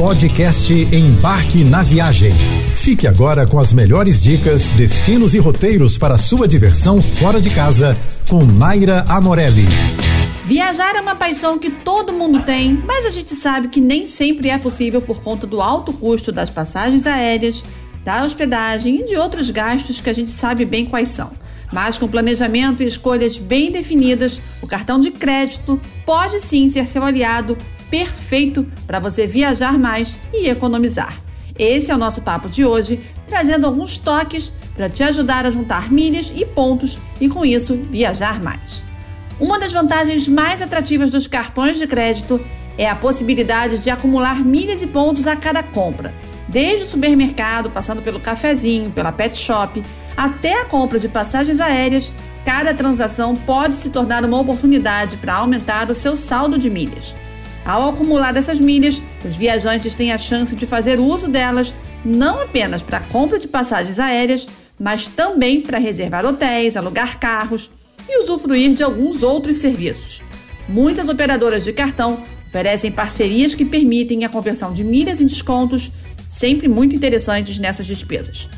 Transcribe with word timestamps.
Podcast 0.00 0.72
Embarque 0.72 1.62
na 1.62 1.82
Viagem. 1.82 2.32
Fique 2.74 3.06
agora 3.06 3.46
com 3.46 3.58
as 3.58 3.70
melhores 3.70 4.22
dicas, 4.22 4.70
destinos 4.70 5.34
e 5.34 5.38
roteiros 5.38 5.98
para 5.98 6.16
sua 6.16 6.48
diversão 6.48 7.02
fora 7.02 7.38
de 7.38 7.50
casa 7.50 7.94
com 8.26 8.42
Naira 8.42 9.04
Amorelli. 9.06 9.66
Viajar 10.42 10.96
é 10.96 11.02
uma 11.02 11.14
paixão 11.14 11.58
que 11.58 11.68
todo 11.68 12.14
mundo 12.14 12.40
tem, 12.40 12.82
mas 12.86 13.04
a 13.04 13.10
gente 13.10 13.36
sabe 13.36 13.68
que 13.68 13.78
nem 13.78 14.06
sempre 14.06 14.48
é 14.48 14.56
possível 14.56 15.02
por 15.02 15.22
conta 15.22 15.46
do 15.46 15.60
alto 15.60 15.92
custo 15.92 16.32
das 16.32 16.48
passagens 16.48 17.04
aéreas, 17.04 17.62
da 18.02 18.24
hospedagem 18.24 19.02
e 19.02 19.04
de 19.04 19.16
outros 19.16 19.50
gastos 19.50 20.00
que 20.00 20.08
a 20.08 20.14
gente 20.14 20.30
sabe 20.30 20.64
bem 20.64 20.86
quais 20.86 21.10
são. 21.10 21.30
Mas 21.70 21.98
com 21.98 22.08
planejamento 22.08 22.82
e 22.82 22.86
escolhas 22.86 23.36
bem 23.36 23.70
definidas, 23.70 24.40
o 24.62 24.66
cartão 24.66 24.98
de 24.98 25.10
crédito 25.10 25.78
pode 26.06 26.40
sim 26.40 26.70
ser 26.70 26.88
seu 26.88 27.04
aliado 27.04 27.54
perfeito 27.90 28.66
para 28.86 29.00
você 29.00 29.26
viajar 29.26 29.78
mais 29.78 30.16
e 30.32 30.48
economizar. 30.48 31.18
Esse 31.58 31.90
é 31.90 31.94
o 31.94 31.98
nosso 31.98 32.22
papo 32.22 32.48
de 32.48 32.64
hoje, 32.64 33.00
trazendo 33.26 33.66
alguns 33.66 33.98
toques 33.98 34.54
para 34.74 34.88
te 34.88 35.02
ajudar 35.02 35.44
a 35.44 35.50
juntar 35.50 35.92
milhas 35.92 36.32
e 36.34 36.46
pontos 36.46 36.98
e 37.20 37.28
com 37.28 37.44
isso 37.44 37.76
viajar 37.90 38.40
mais. 38.42 38.82
Uma 39.38 39.58
das 39.58 39.72
vantagens 39.72 40.26
mais 40.28 40.62
atrativas 40.62 41.12
dos 41.12 41.26
cartões 41.26 41.78
de 41.78 41.86
crédito 41.86 42.40
é 42.78 42.88
a 42.88 42.96
possibilidade 42.96 43.78
de 43.78 43.90
acumular 43.90 44.42
milhas 44.42 44.80
e 44.80 44.86
pontos 44.86 45.26
a 45.26 45.36
cada 45.36 45.62
compra. 45.62 46.14
Desde 46.48 46.84
o 46.84 46.88
supermercado, 46.88 47.70
passando 47.70 48.02
pelo 48.02 48.20
cafezinho, 48.20 48.90
pela 48.90 49.12
pet 49.12 49.36
shop, 49.36 49.82
até 50.16 50.60
a 50.60 50.64
compra 50.64 50.98
de 50.98 51.08
passagens 51.08 51.60
aéreas, 51.60 52.12
cada 52.44 52.74
transação 52.74 53.36
pode 53.36 53.76
se 53.76 53.90
tornar 53.90 54.24
uma 54.24 54.40
oportunidade 54.40 55.16
para 55.16 55.34
aumentar 55.34 55.90
o 55.90 55.94
seu 55.94 56.16
saldo 56.16 56.58
de 56.58 56.68
milhas. 56.68 57.14
Ao 57.70 57.90
acumular 57.90 58.36
essas 58.36 58.58
milhas, 58.58 59.00
os 59.24 59.36
viajantes 59.36 59.94
têm 59.94 60.10
a 60.10 60.18
chance 60.18 60.56
de 60.56 60.66
fazer 60.66 60.98
uso 60.98 61.28
delas 61.28 61.72
não 62.04 62.42
apenas 62.42 62.82
para 62.82 62.98
compra 62.98 63.38
de 63.38 63.46
passagens 63.46 64.00
aéreas, 64.00 64.48
mas 64.76 65.06
também 65.06 65.60
para 65.60 65.78
reservar 65.78 66.26
hotéis, 66.26 66.76
alugar 66.76 67.20
carros 67.20 67.70
e 68.08 68.18
usufruir 68.18 68.74
de 68.74 68.82
alguns 68.82 69.22
outros 69.22 69.58
serviços. 69.58 70.20
Muitas 70.68 71.08
operadoras 71.08 71.62
de 71.62 71.72
cartão 71.72 72.24
oferecem 72.44 72.90
parcerias 72.90 73.54
que 73.54 73.64
permitem 73.64 74.24
a 74.24 74.28
conversão 74.28 74.72
de 74.72 74.82
milhas 74.82 75.20
em 75.20 75.26
descontos 75.26 75.92
sempre 76.28 76.66
muito 76.66 76.96
interessantes 76.96 77.60
nessas 77.60 77.86
despesas. 77.86 78.48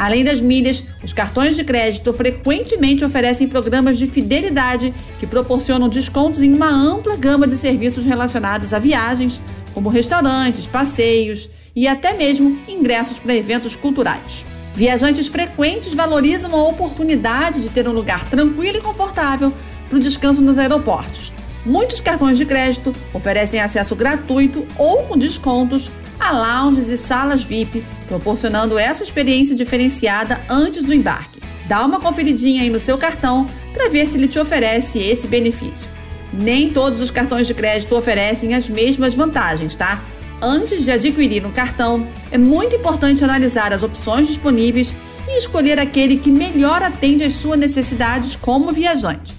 Além 0.00 0.24
das 0.24 0.40
milhas, 0.40 0.82
os 1.04 1.12
cartões 1.12 1.56
de 1.56 1.62
crédito 1.62 2.10
frequentemente 2.14 3.04
oferecem 3.04 3.46
programas 3.46 3.98
de 3.98 4.06
fidelidade 4.06 4.94
que 5.18 5.26
proporcionam 5.26 5.90
descontos 5.90 6.40
em 6.40 6.54
uma 6.54 6.70
ampla 6.70 7.16
gama 7.16 7.46
de 7.46 7.58
serviços 7.58 8.06
relacionados 8.06 8.72
a 8.72 8.78
viagens, 8.78 9.42
como 9.74 9.90
restaurantes, 9.90 10.66
passeios 10.66 11.50
e 11.76 11.86
até 11.86 12.14
mesmo 12.14 12.58
ingressos 12.66 13.18
para 13.18 13.34
eventos 13.34 13.76
culturais. 13.76 14.46
Viajantes 14.74 15.28
frequentes 15.28 15.92
valorizam 15.92 16.54
a 16.54 16.68
oportunidade 16.68 17.60
de 17.60 17.68
ter 17.68 17.86
um 17.86 17.92
lugar 17.92 18.24
tranquilo 18.24 18.78
e 18.78 18.80
confortável 18.80 19.52
para 19.86 19.98
o 19.98 20.00
descanso 20.00 20.40
nos 20.40 20.56
aeroportos. 20.56 21.30
Muitos 21.66 22.00
cartões 22.00 22.38
de 22.38 22.46
crédito 22.46 22.94
oferecem 23.12 23.60
acesso 23.60 23.94
gratuito 23.94 24.66
ou 24.78 25.02
com 25.02 25.18
descontos 25.18 25.90
a 26.20 26.30
lounges 26.30 26.90
e 26.90 26.98
salas 26.98 27.42
VIP, 27.42 27.82
proporcionando 28.06 28.78
essa 28.78 29.02
experiência 29.02 29.54
diferenciada 29.56 30.40
antes 30.48 30.84
do 30.84 30.92
embarque. 30.92 31.40
Dá 31.66 31.84
uma 31.84 32.00
conferidinha 32.00 32.62
aí 32.62 32.68
no 32.68 32.78
seu 32.78 32.98
cartão 32.98 33.48
para 33.72 33.88
ver 33.88 34.06
se 34.06 34.16
ele 34.16 34.28
te 34.28 34.38
oferece 34.38 34.98
esse 34.98 35.26
benefício. 35.26 35.88
Nem 36.32 36.70
todos 36.70 37.00
os 37.00 37.10
cartões 37.10 37.46
de 37.46 37.54
crédito 37.54 37.96
oferecem 37.96 38.54
as 38.54 38.68
mesmas 38.68 39.14
vantagens, 39.14 39.74
tá? 39.74 40.02
Antes 40.42 40.84
de 40.84 40.90
adquirir 40.90 41.44
um 41.44 41.50
cartão, 41.50 42.06
é 42.30 42.38
muito 42.38 42.76
importante 42.76 43.24
analisar 43.24 43.72
as 43.72 43.82
opções 43.82 44.26
disponíveis 44.26 44.96
e 45.28 45.38
escolher 45.38 45.78
aquele 45.78 46.16
que 46.16 46.30
melhor 46.30 46.82
atende 46.82 47.24
às 47.24 47.34
suas 47.34 47.58
necessidades 47.58 48.36
como 48.36 48.72
viajante. 48.72 49.34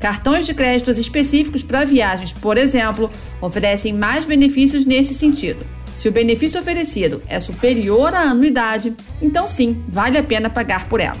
Cartões 0.00 0.46
de 0.46 0.54
créditos 0.54 0.98
específicos 0.98 1.62
para 1.62 1.84
viagens, 1.84 2.32
por 2.32 2.58
exemplo, 2.58 3.10
oferecem 3.40 3.92
mais 3.92 4.26
benefícios 4.26 4.84
nesse 4.84 5.14
sentido. 5.14 5.66
Se 5.94 6.08
o 6.08 6.12
benefício 6.12 6.60
oferecido 6.60 7.22
é 7.28 7.38
superior 7.38 8.12
à 8.14 8.22
anuidade, 8.22 8.94
então 9.22 9.46
sim, 9.46 9.82
vale 9.88 10.18
a 10.18 10.22
pena 10.22 10.50
pagar 10.50 10.88
por 10.88 11.00
ela. 11.00 11.18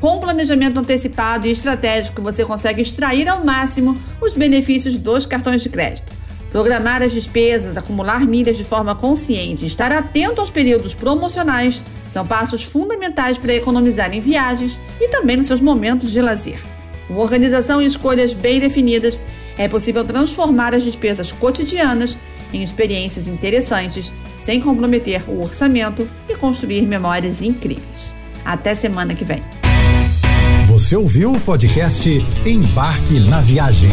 Com 0.00 0.20
planejamento 0.20 0.78
antecipado 0.78 1.46
e 1.46 1.50
estratégico, 1.50 2.22
você 2.22 2.44
consegue 2.44 2.82
extrair 2.82 3.28
ao 3.28 3.44
máximo 3.44 3.96
os 4.20 4.34
benefícios 4.34 4.96
dos 4.96 5.26
cartões 5.26 5.62
de 5.62 5.68
crédito. 5.68 6.12
Programar 6.52 7.02
as 7.02 7.12
despesas, 7.12 7.76
acumular 7.76 8.24
milhas 8.24 8.56
de 8.56 8.64
forma 8.64 8.94
consciente 8.94 9.64
e 9.64 9.66
estar 9.66 9.90
atento 9.90 10.40
aos 10.40 10.50
períodos 10.50 10.94
promocionais 10.94 11.82
são 12.10 12.26
passos 12.26 12.62
fundamentais 12.62 13.38
para 13.38 13.54
economizar 13.54 14.14
em 14.14 14.20
viagens 14.20 14.80
e 15.00 15.08
também 15.08 15.36
nos 15.36 15.46
seus 15.46 15.60
momentos 15.60 16.10
de 16.10 16.22
lazer. 16.22 16.60
Com 17.06 17.16
organização 17.16 17.82
e 17.82 17.86
escolhas 17.86 18.32
bem 18.32 18.60
definidas, 18.60 19.20
é 19.58 19.66
possível 19.66 20.04
transformar 20.04 20.74
as 20.74 20.84
despesas 20.84 21.32
cotidianas 21.32 22.16
em 22.52 22.62
experiências 22.62 23.28
interessantes, 23.28 24.12
sem 24.40 24.60
comprometer 24.60 25.22
o 25.28 25.42
orçamento 25.42 26.08
e 26.28 26.34
construir 26.34 26.82
memórias 26.82 27.42
incríveis. 27.42 28.14
Até 28.44 28.74
semana 28.74 29.14
que 29.14 29.24
vem. 29.24 29.42
Você 30.68 30.96
ouviu 30.96 31.32
o 31.32 31.40
podcast 31.40 32.08
Embarque 32.46 33.20
na 33.20 33.40
Viagem. 33.40 33.90